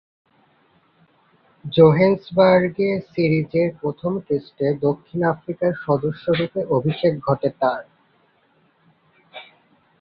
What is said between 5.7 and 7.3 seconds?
সদস্যরূপে অভিষেক